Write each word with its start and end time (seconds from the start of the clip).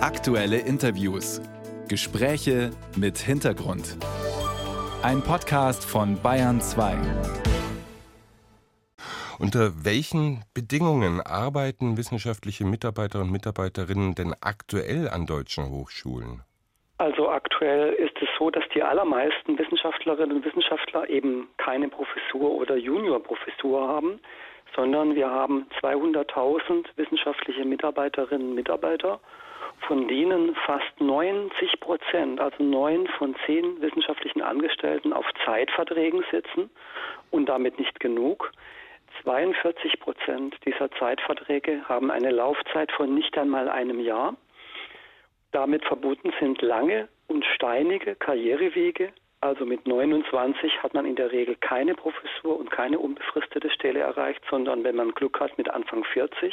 Aktuelle 0.00 0.58
Interviews. 0.58 1.42
Gespräche 1.88 2.70
mit 2.96 3.18
Hintergrund. 3.18 3.96
Ein 5.02 5.22
Podcast 5.22 5.84
von 5.84 6.22
Bayern 6.22 6.60
2. 6.60 6.94
Unter 9.40 9.84
welchen 9.84 10.44
Bedingungen 10.54 11.20
arbeiten 11.20 11.96
wissenschaftliche 11.96 12.64
Mitarbeiter 12.64 13.22
und 13.22 13.32
Mitarbeiterinnen 13.32 14.14
denn 14.14 14.36
aktuell 14.40 15.08
an 15.08 15.26
deutschen 15.26 15.68
Hochschulen? 15.68 16.42
Also 16.98 17.28
aktuell 17.28 17.92
ist 17.94 18.14
es 18.22 18.28
so, 18.38 18.50
dass 18.50 18.64
die 18.72 18.84
allermeisten 18.84 19.58
Wissenschaftlerinnen 19.58 20.36
und 20.36 20.44
Wissenschaftler 20.44 21.10
eben 21.10 21.48
keine 21.56 21.88
Professur 21.88 22.52
oder 22.52 22.76
Juniorprofessur 22.76 23.88
haben, 23.88 24.20
sondern 24.76 25.16
wir 25.16 25.28
haben 25.28 25.66
200.000 25.82 26.86
wissenschaftliche 26.94 27.64
Mitarbeiterinnen 27.64 28.50
und 28.50 28.54
Mitarbeiter 28.54 29.18
von 29.80 30.08
denen 30.08 30.54
fast 30.66 31.00
90 31.00 31.80
Prozent, 31.80 32.40
also 32.40 32.62
neun 32.62 33.06
von 33.18 33.34
zehn 33.46 33.80
wissenschaftlichen 33.80 34.42
Angestellten 34.42 35.12
auf 35.12 35.26
Zeitverträgen 35.44 36.24
sitzen 36.30 36.70
und 37.30 37.48
damit 37.48 37.78
nicht 37.78 37.98
genug. 38.00 38.52
42 39.22 40.00
Prozent 40.00 40.56
dieser 40.64 40.90
Zeitverträge 40.92 41.88
haben 41.88 42.10
eine 42.10 42.30
Laufzeit 42.30 42.92
von 42.92 43.14
nicht 43.14 43.36
einmal 43.38 43.68
einem 43.68 44.00
Jahr. 44.00 44.36
Damit 45.52 45.84
verbunden 45.84 46.32
sind 46.40 46.60
lange 46.60 47.08
und 47.26 47.44
steinige 47.44 48.14
Karrierewege, 48.14 49.12
also 49.40 49.64
mit 49.64 49.86
29 49.86 50.82
hat 50.82 50.94
man 50.94 51.06
in 51.06 51.14
der 51.14 51.30
Regel 51.30 51.54
keine 51.56 51.94
Professur 51.94 52.58
und 52.58 52.72
keine 52.72 52.98
unbefristete 52.98 53.70
Stelle 53.70 54.00
erreicht, 54.00 54.42
sondern 54.50 54.82
wenn 54.82 54.96
man 54.96 55.12
Glück 55.12 55.38
hat 55.38 55.56
mit 55.58 55.70
Anfang 55.70 56.02
40. 56.04 56.52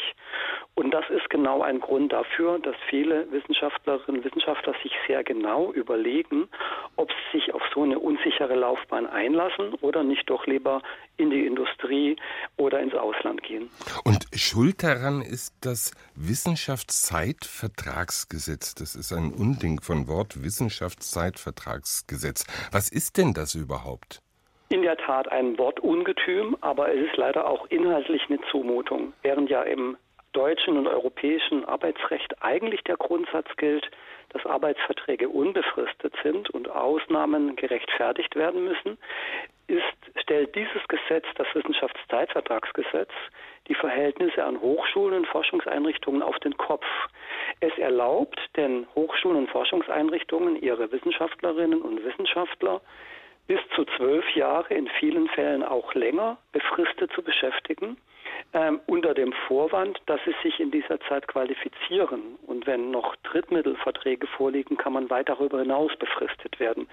Und 0.76 0.94
das 0.94 1.10
ist 1.10 1.28
genau 1.30 1.64
ein 1.64 1.80
Grund 1.80 2.14
dafür, 2.14 2.60
dass 2.60 2.76
viele 2.90 3.32
Wissenschaftlerinnen 3.32 4.20
und 4.20 4.26
Wissenschaftler 4.26 4.76
sich 4.84 4.92
sehr 5.08 5.24
genau 5.24 5.72
überlegen, 5.72 6.48
ob 6.96 7.12
sie 7.12 7.40
sich 7.40 7.52
auf 7.54 7.64
so 7.74 7.84
eine 7.84 7.98
unsichere 7.98 8.56
Laufbahn 8.56 9.08
einlassen 9.08 9.74
oder 9.82 10.04
nicht 10.04 10.30
doch 10.30 10.46
lieber 10.46 10.82
in 11.18 11.30
die 11.30 11.46
Industrie 11.46 12.18
oder 12.58 12.82
ins 12.82 12.94
Ausland 12.94 13.42
gehen. 13.44 13.70
Und 14.04 14.26
schuld 14.36 14.84
daran 14.84 15.22
ist 15.22 15.54
das 15.62 15.94
Wissenschaftszeitvertragsgesetz. 16.16 18.76
Das 18.76 18.96
ist 18.96 19.14
ein 19.14 19.34
Unding 19.34 19.80
von 19.82 20.08
Wort 20.08 20.44
Wissenschaftszeitvertragsgesetz. 20.44 22.46
Was 22.76 22.90
ist 22.90 23.18
denn 23.18 23.34
das 23.34 23.56
überhaupt? 23.56 24.22
In 24.68 24.82
der 24.82 24.98
Tat 24.98 25.32
ein 25.32 25.58
Wortungetüm, 25.58 26.58
aber 26.60 26.94
es 26.94 27.08
ist 27.08 27.16
leider 27.16 27.48
auch 27.48 27.66
inhaltlich 27.68 28.24
eine 28.28 28.42
Zumutung. 28.52 29.14
Während 29.22 29.50
ja 29.50 29.64
im 29.64 29.96
deutschen 30.34 30.76
und 30.76 30.86
europäischen 30.86 31.64
Arbeitsrecht 31.64 32.44
eigentlich 32.44 32.84
der 32.84 32.98
Grundsatz 32.98 33.48
gilt, 33.56 33.90
dass 34.32 34.46
Arbeitsverträge 34.46 35.30
unbefristet 35.30 36.14
sind 36.22 36.50
und 36.50 36.70
Ausnahmen 36.70 37.56
gerechtfertigt 37.56 38.36
werden 38.36 38.66
müssen, 38.66 38.98
ist, 39.68 40.22
stellt 40.22 40.54
dieses 40.54 40.86
Gesetz, 40.90 41.26
das 41.38 41.48
Wissenschaftszeitvertragsgesetz, 41.54 43.12
die 43.70 43.76
Verhältnisse 43.76 44.44
an 44.44 44.60
Hochschulen 44.60 45.20
und 45.20 45.28
Forschungseinrichtungen 45.28 46.22
auf 46.22 46.38
den 46.40 46.58
Kopf. 46.58 46.86
Es 47.60 47.78
erlaubt 47.78 48.40
den 48.58 48.86
Hochschulen 48.96 49.38
und 49.38 49.50
Forschungseinrichtungen, 49.50 50.62
ihre 50.62 50.92
Wissenschaftlerinnen 50.92 51.82
und 51.82 52.04
Wissenschaftler 52.04 52.82
bis 53.48 53.60
zu 53.76 53.86
zwölf 53.98 54.28
Jahre, 54.36 54.74
in 54.74 54.88
vielen 55.00 55.28
Fällen 55.30 55.64
auch 55.64 55.94
länger, 55.94 56.38
befristet 56.52 57.12
zu 57.14 57.22
beschäftigen, 57.22 57.98
ähm, 58.54 58.80
unter 58.88 59.14
dem 59.14 59.34
Vorwand, 59.48 60.02
dass 60.08 60.20
sie 60.26 60.36
sich 60.42 60.60
in 60.60 60.72
dieser 60.72 61.00
Zeit 61.02 61.28
qualifizieren. 61.28 62.38
Und 62.48 62.66
wenn 62.66 62.92
noch 62.92 63.16
Drittmittelverträge 63.18 64.28
vorliegen, 64.28 64.78
kann 64.78 64.94
man 64.94 65.10
weit 65.10 65.30
darüber 65.30 65.60
hinaus 65.60 65.96
befristet 65.98 66.60
werden. 66.60 66.88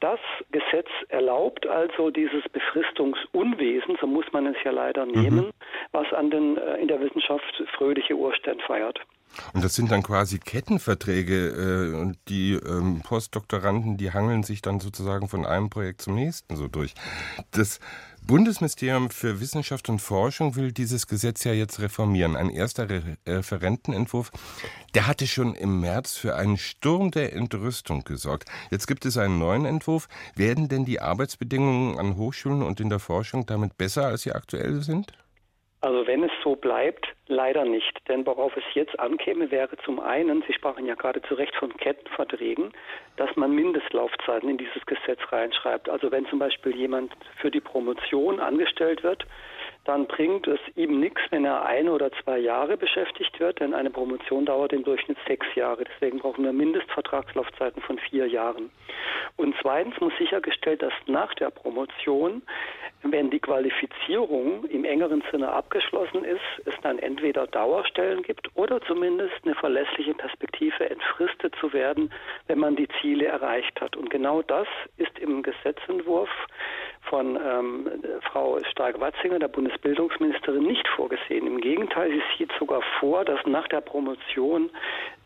Das 0.00 0.20
Gesetz 0.50 0.88
erlaubt 1.08 1.66
also 1.66 2.10
dieses 2.10 2.42
Befristungsunwesen, 2.48 3.98
so 4.00 4.06
muss 4.06 4.24
man 4.32 4.46
es 4.46 4.56
ja 4.64 4.70
leider 4.70 5.04
mhm. 5.06 5.12
nehmen, 5.12 5.46
mhm. 5.46 5.50
was 5.92 6.12
an 6.12 6.30
den, 6.30 6.56
äh, 6.56 6.76
in 6.76 6.88
der 6.88 7.00
Wissenschaft 7.00 7.62
fröhliche 7.76 8.14
Urstände 8.14 8.62
feiert. 8.64 9.00
Und 9.52 9.64
das 9.64 9.74
sind 9.74 9.90
dann 9.90 10.02
quasi 10.02 10.38
Kettenverträge 10.38 11.48
äh, 11.48 12.00
und 12.00 12.18
die 12.28 12.52
ähm, 12.52 13.00
Postdoktoranden, 13.02 13.96
die 13.96 14.12
hangeln 14.12 14.42
sich 14.42 14.62
dann 14.62 14.80
sozusagen 14.80 15.28
von 15.28 15.46
einem 15.46 15.70
Projekt 15.70 16.02
zum 16.02 16.14
nächsten 16.14 16.56
so 16.56 16.68
durch. 16.68 16.94
Das 17.52 17.80
Bundesministerium 18.22 19.10
für 19.10 19.40
Wissenschaft 19.40 19.88
und 19.88 19.98
Forschung 19.98 20.54
will 20.54 20.72
dieses 20.72 21.06
Gesetz 21.06 21.42
ja 21.44 21.52
jetzt 21.52 21.80
reformieren. 21.80 22.36
Ein 22.36 22.50
erster 22.50 22.88
Re 22.88 23.16
Referentenentwurf, 23.26 24.30
der 24.94 25.06
hatte 25.06 25.26
schon 25.26 25.54
im 25.54 25.80
März 25.80 26.16
für 26.16 26.36
einen 26.36 26.56
Sturm 26.56 27.10
der 27.10 27.32
Entrüstung 27.32 28.04
gesorgt. 28.04 28.48
Jetzt 28.70 28.86
gibt 28.86 29.04
es 29.06 29.16
einen 29.16 29.38
neuen 29.38 29.64
Entwurf. 29.64 30.08
Werden 30.36 30.68
denn 30.68 30.84
die 30.84 31.00
Arbeitsbedingungen 31.00 31.98
an 31.98 32.16
Hochschulen 32.16 32.62
und 32.62 32.78
in 32.78 32.90
der 32.90 33.00
Forschung 33.00 33.46
damit 33.46 33.76
besser, 33.76 34.06
als 34.06 34.22
sie 34.22 34.32
aktuell 34.32 34.82
sind? 34.82 35.12
Also 35.82 36.06
wenn 36.06 36.22
es 36.22 36.30
so 36.44 36.56
bleibt, 36.56 37.06
leider 37.26 37.64
nicht. 37.64 37.98
Denn 38.08 38.26
worauf 38.26 38.54
es 38.56 38.64
jetzt 38.74 38.98
ankäme, 39.00 39.50
wäre 39.50 39.76
zum 39.78 39.98
einen, 39.98 40.42
Sie 40.46 40.52
sprachen 40.52 40.84
ja 40.84 40.94
gerade 40.94 41.22
zu 41.22 41.34
Recht 41.34 41.54
von 41.56 41.74
Kettenverträgen, 41.74 42.72
dass 43.16 43.34
man 43.36 43.54
Mindestlaufzeiten 43.54 44.48
in 44.50 44.58
dieses 44.58 44.84
Gesetz 44.84 45.20
reinschreibt. 45.30 45.88
Also 45.88 46.10
wenn 46.10 46.26
zum 46.26 46.38
Beispiel 46.38 46.76
jemand 46.76 47.12
für 47.40 47.50
die 47.50 47.60
Promotion 47.60 48.40
angestellt 48.40 49.02
wird, 49.02 49.24
dann 49.84 50.06
bringt 50.06 50.46
es 50.46 50.60
ihm 50.76 51.00
nichts, 51.00 51.22
wenn 51.30 51.46
er 51.46 51.64
ein 51.64 51.88
oder 51.88 52.12
zwei 52.22 52.38
Jahre 52.38 52.76
beschäftigt 52.76 53.40
wird, 53.40 53.60
denn 53.60 53.72
eine 53.72 53.90
Promotion 53.90 54.44
dauert 54.44 54.74
im 54.74 54.84
Durchschnitt 54.84 55.16
sechs 55.26 55.46
Jahre. 55.54 55.84
Deswegen 55.84 56.18
brauchen 56.18 56.44
wir 56.44 56.52
Mindestvertragslaufzeiten 56.52 57.80
von 57.82 57.98
vier 57.98 58.26
Jahren. 58.26 58.70
Und 59.36 59.54
zweitens 59.62 59.98
muss 60.00 60.12
sichergestellt, 60.18 60.82
dass 60.82 60.92
nach 61.06 61.32
der 61.34 61.50
Promotion 61.50 62.42
wenn 63.02 63.30
die 63.30 63.40
Qualifizierung 63.40 64.64
im 64.64 64.84
engeren 64.84 65.22
Sinne 65.30 65.50
abgeschlossen 65.50 66.24
ist, 66.24 66.40
es 66.66 66.74
dann 66.82 66.98
entweder 66.98 67.46
Dauerstellen 67.46 68.22
gibt 68.22 68.48
oder 68.54 68.80
zumindest 68.82 69.34
eine 69.44 69.54
verlässliche 69.54 70.14
Perspektive, 70.14 70.90
entfristet 70.90 71.54
zu 71.60 71.72
werden, 71.72 72.12
wenn 72.46 72.58
man 72.58 72.76
die 72.76 72.88
Ziele 73.00 73.26
erreicht 73.26 73.80
hat. 73.80 73.96
Und 73.96 74.10
genau 74.10 74.42
das 74.42 74.66
ist 74.98 75.18
im 75.18 75.42
Gesetzentwurf 75.42 76.28
von 77.02 77.36
ähm, 77.36 77.88
Frau 78.30 78.58
Stark-Watzinger, 78.70 79.38
der 79.38 79.48
Bundesbildungsministerin, 79.48 80.64
nicht 80.64 80.86
vorgesehen. 80.88 81.46
Im 81.46 81.60
Gegenteil, 81.60 82.10
sie 82.10 82.22
sieht 82.38 82.52
sogar 82.58 82.82
vor, 82.98 83.24
dass 83.24 83.44
nach 83.46 83.66
der 83.68 83.80
Promotion 83.80 84.70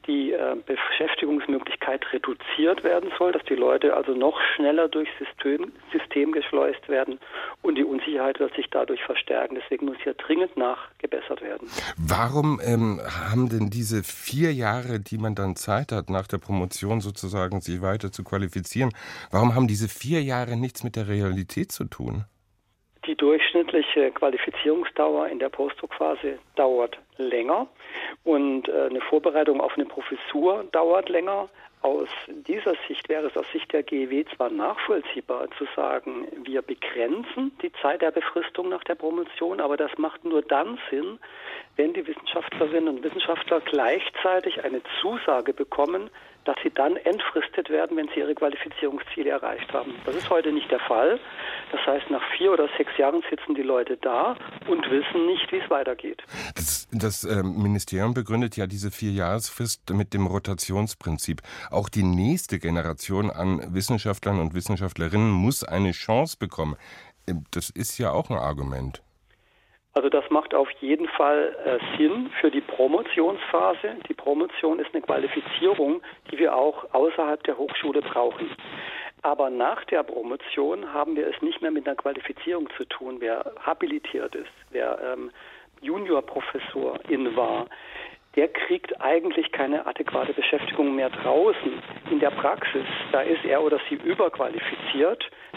die 0.06 0.32
äh, 0.32 0.56
Beschäftigungsmöglichkeit 0.66 2.04
reduziert 2.12 2.84
werden 2.84 3.10
soll, 3.19 3.32
dass 3.32 3.44
die 3.44 3.54
Leute 3.54 3.97
also 3.97 4.12
noch 4.12 4.41
schneller 4.54 4.88
durchs 4.88 5.12
System, 5.19 5.72
System 5.92 6.32
geschleust 6.32 6.88
werden 6.88 7.19
und 7.62 7.76
die 7.76 7.84
Unsicherheit 7.84 8.41
wird 8.41 8.54
sich 8.54 8.69
dadurch 8.70 9.03
verstärken. 9.03 9.59
Deswegen 9.60 9.87
muss 9.87 9.97
hier 10.03 10.14
dringend 10.14 10.56
nachgebessert 10.56 11.43
werden. 11.43 11.69
Warum 11.97 12.60
ähm, 12.64 13.00
haben 13.31 13.48
denn 13.48 13.70
diese 13.70 14.03
vier 14.03 14.53
Jahre, 14.53 15.00
die 15.00 15.19
man 15.19 15.34
dann 15.34 15.56
Zeit 15.56 15.93
hat, 15.93 16.10
nach 16.10 16.26
der 16.26 16.38
Promotion 16.38 17.00
sozusagen 17.00 17.60
sich 17.60 17.82
weiter 17.82 18.12
zu 18.12 18.25
qualifizieren, 18.25 18.91
warum 19.31 19.54
haben 19.54 19.69
diese 19.69 19.88
vier 19.88 20.22
Jahre 20.22 20.56
nichts 20.56 20.84
mit 20.84 20.97
der 20.97 21.09
Realität 21.09 21.72
zu 21.72 21.84
tun? 21.84 22.25
Die 23.06 23.14
durchschnittliche 23.14 24.10
Qualifizierungsdauer 24.12 25.28
in 25.28 25.38
der 25.38 25.50
Postdoc-Phase 25.50 26.38
dauert 26.56 26.98
länger 27.16 27.66
und 28.25 28.69
äh, 28.69 28.86
eine 28.91 29.00
Vorbereitung 29.00 29.60
auf 29.60 29.75
eine 29.75 29.86
Professur 29.86 30.64
dauert 30.72 31.08
länger. 31.08 31.48
Aus 31.82 32.08
dieser 32.28 32.75
Sicht 32.88 33.10
wäre 33.10 33.26
es 33.26 33.36
aus 33.36 33.44
Sicht 33.52 33.70
der 33.75 33.82
GEW 33.82 34.25
zwar 34.34 34.48
nachvollziehbar 34.48 35.48
zu 35.58 35.66
sagen, 35.76 36.26
wir 36.42 36.62
begrenzen 36.62 37.52
die 37.60 37.70
Zeit 37.82 38.00
der 38.00 38.10
Befristung 38.10 38.70
nach 38.70 38.82
der 38.84 38.94
Promotion, 38.94 39.60
aber 39.60 39.76
das 39.76 39.91
macht 39.98 40.25
nur 40.25 40.41
dann 40.41 40.78
Sinn, 40.88 41.19
wenn 41.76 41.92
die 41.92 42.06
Wissenschaftlerinnen 42.06 42.88
und 42.88 43.04
Wissenschaftler 43.04 43.60
gleichzeitig 43.60 44.64
eine 44.64 44.81
Zusage 45.02 45.52
bekommen, 45.52 46.08
dass 46.44 46.56
sie 46.62 46.70
dann 46.70 46.96
entfristet 46.96 47.70
werden, 47.70 47.96
wenn 47.96 48.08
sie 48.08 48.20
ihre 48.20 48.34
Qualifizierungsziele 48.34 49.31
erreicht 49.31 49.72
haben. 49.72 49.94
Das 50.05 50.14
ist 50.14 50.31
heute 50.31 50.52
nicht 50.52 50.70
der 50.70 50.81
Fall. 50.81 51.19
Das 51.72 51.81
heißt, 51.87 52.11
nach 52.11 52.22
vier 52.37 52.52
oder 52.52 52.69
sechs 52.76 52.96
Jahren 52.99 53.22
sitzen 53.31 53.55
die 53.55 53.62
Leute 53.62 53.96
da 53.96 54.37
und 54.69 54.88
wissen 54.90 55.26
nicht, 55.26 55.50
wie 55.52 55.58
es 55.58 55.70
weitergeht. 55.70 56.22
Das, 56.55 56.87
das 57.04 57.24
äh, 57.24 57.42
Ministerium 57.42 58.14
begründet 58.14 58.56
ja 58.56 58.66
diese 58.66 58.90
Vierjahresfrist 58.90 59.90
mit 59.90 60.14
dem 60.14 60.26
Rotationsprinzip. 60.26 61.42
Auch 61.70 61.88
die 61.88 62.02
nächste 62.02 62.58
Generation 62.58 63.30
an 63.30 63.74
Wissenschaftlern 63.74 64.40
und 64.40 64.54
Wissenschaftlerinnen 64.54 65.30
muss 65.30 65.62
eine 65.62 65.92
Chance 65.92 66.36
bekommen. 66.38 66.76
Ähm, 67.28 67.44
das 67.50 67.68
ist 67.68 67.98
ja 67.98 68.10
auch 68.10 68.30
ein 68.30 68.38
Argument. 68.38 69.02
Also 69.92 70.08
das 70.08 70.28
macht 70.30 70.54
auf 70.54 70.68
jeden 70.80 71.06
Fall 71.08 71.54
äh, 71.64 71.96
Sinn 71.96 72.30
für 72.40 72.50
die 72.50 72.62
Promotionsphase. 72.62 73.96
Die 74.08 74.14
Promotion 74.14 74.80
ist 74.80 74.92
eine 74.92 75.02
Qualifizierung, 75.02 76.02
die 76.30 76.38
wir 76.38 76.56
auch 76.56 76.92
außerhalb 76.92 77.44
der 77.44 77.56
Hochschule 77.56 78.00
brauchen. 78.00 78.50
Aber 79.22 79.50
nach 79.50 79.84
der 79.84 80.02
Promotion 80.02 80.92
haben 80.92 81.16
wir 81.16 81.28
es 81.28 81.40
nicht 81.42 81.62
mehr 81.62 81.70
mit 81.70 81.86
einer 81.86 81.96
Qualifizierung 81.96 82.68
zu 82.76 82.84
tun, 82.86 83.16
wer 83.20 83.52
habilitiert 83.60 84.34
ist, 84.34 84.50
wer 84.70 84.98
ähm, 85.00 85.30
Juniorprofessorin 85.84 87.36
war. 87.36 87.66
der 88.36 88.48
kriegt 88.48 89.00
eigentlich 89.00 89.52
keine 89.52 89.86
adäquate 89.86 90.32
Beschäftigung 90.32 90.96
mehr 90.96 91.10
draußen. 91.10 91.72
In 92.10 92.19
der 92.19 92.31
Praxis, 92.31 92.84
da 93.12 93.20
ist 93.20 93.44
er 93.44 93.62
oder 93.62 93.78
sie 93.88 93.94
überqualifiziert. 93.94 94.83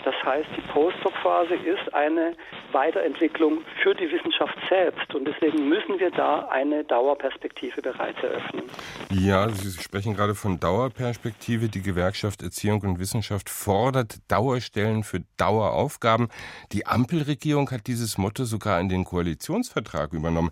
Das 0.04 0.16
heißt, 0.24 0.48
die 0.56 0.62
Postdoc-Phase 0.72 1.56
ist 1.56 1.94
eine 1.94 2.34
Weiterentwicklung 2.72 3.60
für 3.82 3.94
die 3.94 4.10
Wissenschaft 4.12 4.58
selbst. 4.70 5.14
Und 5.14 5.26
deswegen 5.26 5.68
müssen 5.68 6.00
wir 6.00 6.12
da 6.12 6.48
eine 6.48 6.84
Dauerperspektive 6.84 7.82
bereits 7.82 8.22
eröffnen. 8.24 8.64
Ja, 9.12 9.50
Sie 9.50 9.82
sprechen 9.82 10.16
gerade 10.16 10.36
von 10.36 10.60
Dauerperspektive. 10.60 11.70
Die 11.70 11.82
Gewerkschaft 11.82 12.42
Erziehung 12.42 12.82
und 12.82 13.00
Wissenschaft 13.00 13.50
fordert 13.50 14.20
Dauerstellen 14.30 15.04
für 15.04 15.22
Daueraufgaben. 15.38 16.30
Die 16.72 16.86
Ampelregierung 16.86 17.70
hat 17.72 17.88
dieses 17.88 18.18
Motto 18.18 18.46
sogar 18.46 18.80
in 18.80 18.90
den 18.90 19.04
Koalitionsvertrag 19.04 20.14
übernommen. 20.14 20.52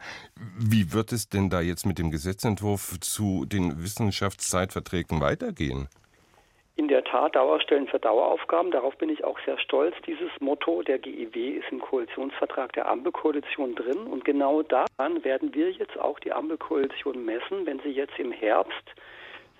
Wie 0.57 0.91
wird 0.91 1.11
es 1.11 1.29
denn 1.29 1.49
da 1.49 1.61
jetzt 1.61 1.85
mit 1.85 1.97
dem 1.97 2.11
Gesetzentwurf 2.11 2.99
zu 2.99 3.45
den 3.45 3.81
Wissenschaftszeitverträgen 3.83 5.21
weitergehen? 5.21 5.87
In 6.77 6.89
der 6.89 7.05
Tat 7.05 7.37
Dauerstellen 7.37 7.87
für 7.87 7.99
Daueraufgaben. 7.99 8.69
Darauf 8.69 8.97
bin 8.97 9.09
ich 9.09 9.23
auch 9.23 9.39
sehr 9.45 9.57
stolz. 9.59 9.95
Dieses 10.05 10.29
Motto 10.41 10.81
der 10.81 10.99
GIW 10.99 11.51
ist 11.51 11.71
im 11.71 11.79
Koalitionsvertrag 11.79 12.73
der 12.73 12.89
Ampelkoalition 12.89 13.75
drin. 13.75 14.07
Und 14.07 14.25
genau 14.25 14.61
daran 14.61 15.23
werden 15.23 15.53
wir 15.53 15.71
jetzt 15.71 15.97
auch 15.97 16.19
die 16.19 16.33
Ampelkoalition 16.33 17.23
messen, 17.23 17.65
wenn 17.65 17.79
sie 17.79 17.91
jetzt 17.91 18.19
im 18.19 18.33
Herbst 18.33 18.93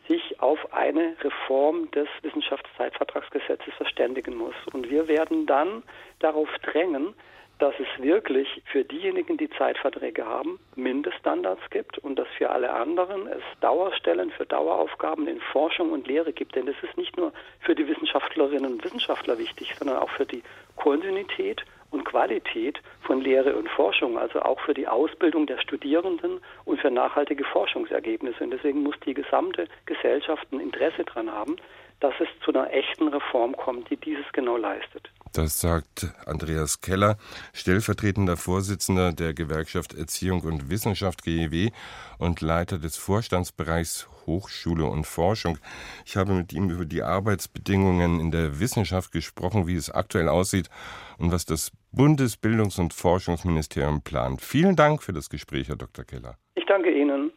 sich 0.09 0.41
auf 0.41 0.73
eine 0.73 1.15
Reform 1.21 1.89
des 1.91 2.09
Wissenschaftszeitvertragsgesetzes 2.21 3.73
verständigen 3.75 4.35
muss. 4.35 4.56
Und 4.73 4.89
wir 4.89 5.07
werden 5.07 5.45
dann 5.45 5.83
darauf 6.19 6.50
drängen, 6.63 7.13
dass 7.60 7.74
es 7.80 8.04
wirklich 8.04 8.62
für 8.66 8.84
diejenigen, 8.84 9.38
die 9.38 9.50
Zeitverträge 9.50 10.25
haben, 10.25 10.60
Mindeststandards 10.75 11.62
gibt 11.69 11.98
und 12.00 12.18
dass 12.18 12.28
für 12.38 12.50
alle 12.50 12.74
anderen 12.74 13.28
es 13.28 13.44
Dauerstellen 13.62 14.31
für 14.31 14.46
Daueraufgaben 14.46 15.28
in 15.28 15.40
Forschung 15.40 15.92
und 15.92 16.07
Lehre 16.07 16.34
gibt. 16.34 16.56
Denn 16.56 16.66
das 16.66 16.75
ist 16.84 16.98
nicht 16.98 17.16
nur 17.18 17.31
für 17.62 17.75
die 17.75 17.88
Wissenschaftlerinnen 17.88 18.74
und 18.74 18.84
Wissenschaftler 18.84 19.38
wichtig, 19.38 19.74
sondern 19.75 19.98
auch 19.98 20.10
für 20.10 20.25
die 20.25 20.44
Kontinuität 20.75 21.63
und 21.92 22.04
Qualität 22.04 22.81
von 23.02 23.22
Lehre 23.22 23.56
und 23.56 23.69
Forschung, 23.69 24.18
also 24.18 24.42
auch 24.42 24.60
für 24.60 24.74
die 24.74 24.88
Ausbildung 24.88 25.48
der 25.48 25.60
Studierenden 25.60 26.42
und 26.66 26.81
für 26.81 26.92
nachhaltige 26.92 27.46
Forschungsergebnisse. 27.46 28.44
Und 28.44 28.52
deswegen 28.52 28.84
muss 28.84 29.00
die 29.06 29.13
gesamte 29.13 29.68
Gesellschaft 29.86 30.46
ein 30.52 30.60
Interesse 30.60 31.06
daran 31.06 31.31
haben, 31.31 31.56
dass 32.02 32.13
es 32.19 32.28
zu 32.44 32.52
einer 32.52 32.72
echten 32.72 33.07
Reform 33.07 33.56
kommt, 33.56 33.90
die 33.90 33.98
dieses 33.98 34.30
genau 34.34 34.57
leistet. 34.57 35.10
Das 35.35 35.59
sagt 35.59 36.13
Andreas 36.25 36.79
Keller, 36.79 37.17
stellvertretender 37.51 38.37
Vorsitzender 38.37 39.11
der 39.11 39.33
Gewerkschaft 39.33 39.93
Erziehung 39.93 40.39
und 40.43 40.69
Wissenschaft 40.69 41.23
GEW 41.23 41.71
und 42.19 42.39
Leiter 42.39 42.77
des 42.77 42.95
Vorstandsbereichs 42.95 44.07
Hochschule 44.25 44.85
und 44.85 45.05
Forschung. 45.05 45.57
Ich 46.05 46.15
habe 46.15 46.31
mit 46.31 46.53
ihm 46.53 46.69
über 46.69 46.85
die 46.85 47.03
Arbeitsbedingungen 47.03 48.21
in 48.21 48.31
der 48.31 48.61
Wissenschaft 48.61 49.11
gesprochen, 49.11 49.67
wie 49.67 49.75
es 49.75 49.91
aktuell 49.91 50.29
aussieht 50.29 50.69
und 51.17 51.33
was 51.33 51.43
das 51.43 51.73
Bundesbildungs- 51.93 52.79
und 52.79 52.93
Forschungsministerium 52.93 54.03
plant. 54.03 54.39
Vielen 54.39 54.77
Dank 54.77 55.03
für 55.03 55.11
das 55.11 55.29
Gespräch, 55.29 55.67
Herr 55.67 55.75
Dr. 55.75 56.05
Keller. 56.05 56.37
Ich 56.55 56.65
danke 56.65 56.91
Ihnen. 56.91 57.33